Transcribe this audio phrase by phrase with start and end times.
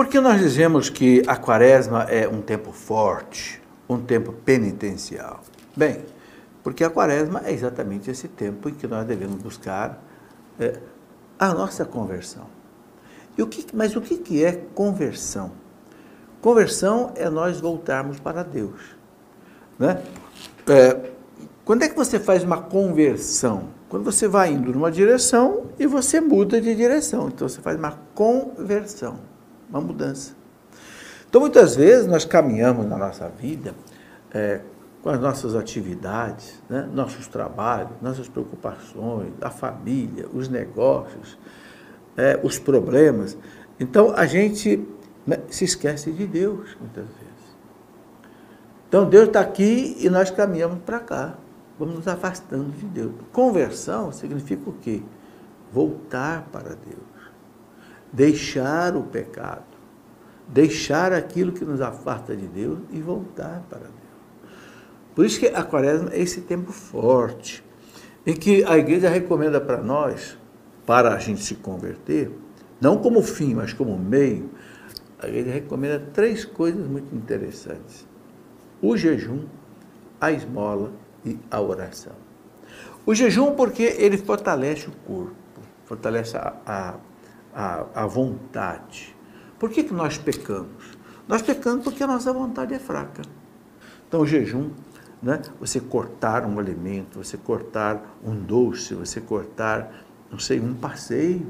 [0.00, 5.42] Por que nós dizemos que a quaresma é um tempo forte, um tempo penitencial?
[5.76, 6.06] Bem,
[6.62, 10.02] porque a quaresma é exatamente esse tempo em que nós devemos buscar
[10.58, 10.78] é,
[11.38, 12.46] a nossa conversão.
[13.36, 15.52] E o que, mas o que é conversão?
[16.40, 18.80] Conversão é nós voltarmos para Deus.
[19.78, 20.02] Né?
[20.66, 21.10] É,
[21.62, 23.64] quando é que você faz uma conversão?
[23.90, 27.28] Quando você vai indo numa direção e você muda de direção.
[27.28, 29.28] Então você faz uma conversão,
[29.70, 30.34] uma mudança.
[31.28, 33.74] Então muitas vezes nós caminhamos na nossa vida
[34.32, 34.60] é,
[35.02, 36.88] com as nossas atividades, né?
[36.92, 41.38] nossos trabalhos, nossas preocupações, a família, os negócios,
[42.16, 43.38] é, os problemas.
[43.78, 44.86] Então a gente
[45.26, 47.30] né, se esquece de Deus muitas vezes.
[48.88, 51.34] Então Deus está aqui e nós caminhamos para cá.
[51.78, 53.12] Vamos nos afastando de Deus.
[53.32, 55.00] Conversão significa o quê?
[55.72, 57.19] Voltar para Deus.
[58.12, 59.64] Deixar o pecado.
[60.48, 64.00] Deixar aquilo que nos afasta de Deus e voltar para Deus.
[65.14, 67.64] Por isso que a quaresma é esse tempo forte,
[68.26, 70.36] em que a igreja recomenda para nós,
[70.86, 72.30] para a gente se converter,
[72.80, 74.50] não como fim, mas como meio,
[75.18, 78.06] a igreja recomenda três coisas muito interessantes:
[78.80, 79.44] o jejum,
[80.20, 80.90] a esmola
[81.24, 82.14] e a oração.
[83.04, 85.34] O jejum, porque ele fortalece o corpo,
[85.84, 86.94] fortalece a, a,
[87.54, 89.16] a, a vontade.
[89.58, 90.98] Por que, que nós pecamos?
[91.28, 93.22] Nós pecamos porque a nossa vontade é fraca.
[94.08, 94.70] Então, o jejum
[95.22, 95.40] né?
[95.60, 101.46] Você cortar um alimento, você cortar um doce, você cortar, não sei, um passeio.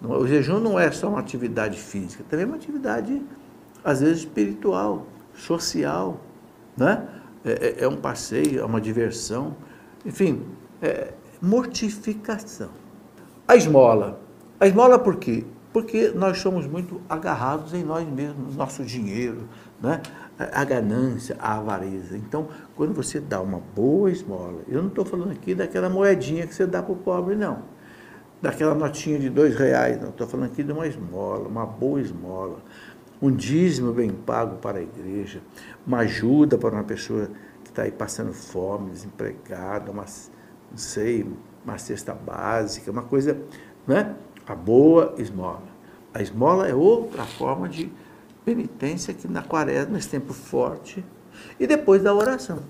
[0.00, 3.20] O jejum não é só uma atividade física, também é uma atividade,
[3.82, 6.20] às vezes, espiritual, social.
[6.76, 7.08] Né?
[7.44, 9.56] É, é, é um passeio, é uma diversão.
[10.06, 10.46] Enfim,
[10.80, 12.70] é mortificação.
[13.46, 14.20] A esmola.
[14.60, 15.44] A esmola por quê?
[15.72, 19.48] Porque nós somos muito agarrados em nós mesmos, no nosso dinheiro,
[19.80, 20.02] né?
[20.38, 22.16] a ganância, a avareza.
[22.16, 26.54] Então, quando você dá uma boa esmola, eu não estou falando aqui daquela moedinha que
[26.54, 27.62] você dá para o pobre, não.
[28.42, 30.08] Daquela notinha de dois reais, não.
[30.08, 32.58] Estou falando aqui de uma esmola, uma boa esmola.
[33.22, 35.40] Um dízimo bem pago para a igreja,
[35.86, 37.28] uma ajuda para uma pessoa
[37.64, 40.04] que está aí passando fome, desempregada, uma,
[40.70, 41.26] não sei,
[41.64, 43.36] uma cesta básica, uma coisa,
[43.88, 44.14] né?
[44.48, 45.68] A boa esmola.
[46.14, 47.92] A esmola é outra forma de
[48.46, 51.04] penitência aqui na quaresma, nesse tempo forte,
[51.60, 52.60] e depois da oração.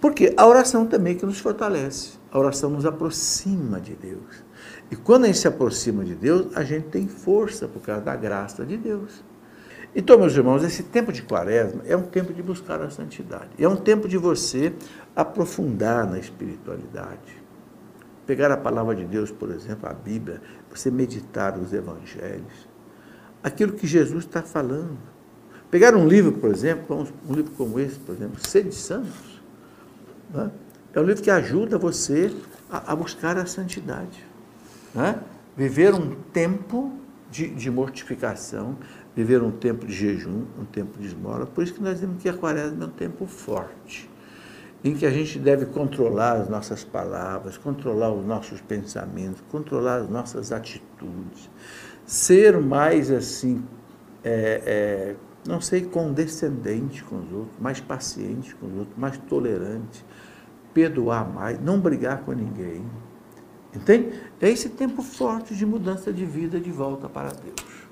[0.00, 4.44] Porque a oração também que nos fortalece, a oração nos aproxima de Deus.
[4.90, 8.16] E quando a gente se aproxima de Deus, a gente tem força por causa da
[8.16, 9.22] graça de Deus.
[9.94, 13.50] Então, meus irmãos, esse tempo de quaresma é um tempo de buscar a santidade.
[13.58, 14.72] É um tempo de você
[15.14, 17.45] aprofundar na espiritualidade.
[18.26, 22.66] Pegar a palavra de Deus, por exemplo, a Bíblia, você meditar os evangelhos
[23.46, 24.98] aquilo que Jesus está falando.
[25.70, 29.40] Pegar um livro, por exemplo, um livro como esse, por exemplo, Sede Santos,
[30.34, 30.50] né?
[30.92, 32.34] é um livro que ajuda você
[32.68, 34.24] a, a buscar a santidade.
[34.92, 35.20] Né?
[35.56, 36.92] Viver um tempo
[37.30, 38.76] de, de, mortificação,
[39.14, 41.46] viver um tempo de jejum, um tempo de esmola.
[41.46, 44.10] Por isso que nós dizemos que a quaresma é um tempo forte,
[44.88, 50.08] em que a gente deve controlar as nossas palavras, controlar os nossos pensamentos, controlar as
[50.08, 51.50] nossas atitudes
[52.06, 53.64] ser mais assim,
[54.22, 55.16] é, é,
[55.46, 60.04] não sei, condescendente com os outros, mais paciente com os outros, mais tolerante,
[60.72, 62.84] perdoar mais, não brigar com ninguém.
[63.74, 64.18] Entende?
[64.40, 67.88] É esse tempo forte de mudança de vida de volta para Deus.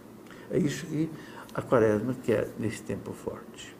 [0.51, 1.11] É isso que
[1.53, 3.77] a quaresma quer nesse tempo forte.